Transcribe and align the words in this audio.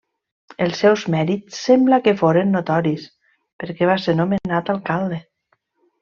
Els 0.67 0.79
seus 0.83 1.01
mèrits 1.15 1.59
sembla 1.67 1.99
que 2.07 2.13
foren 2.23 2.49
notoris, 2.55 3.05
perquè 3.65 3.91
va 3.93 3.99
ser 4.07 4.15
nomenat 4.23 4.73
alcalde. 4.79 5.21